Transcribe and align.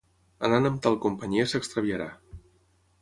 Anant 0.47 0.67
amb 0.69 0.79
tal 0.87 0.97
companyia 1.05 1.45
s'extraviarà. 1.53 2.09